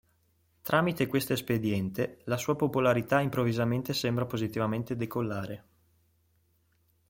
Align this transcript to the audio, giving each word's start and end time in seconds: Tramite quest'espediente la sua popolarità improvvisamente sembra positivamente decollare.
Tramite 0.63 1.05
quest'espediente 1.05 2.21
la 2.25 2.37
sua 2.37 2.55
popolarità 2.55 3.21
improvvisamente 3.21 3.93
sembra 3.93 4.25
positivamente 4.25 4.95
decollare. 4.95 5.65